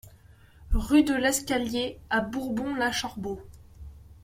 [0.73, 3.39] Rue de l'Escalier à Bourbon-l'Archambault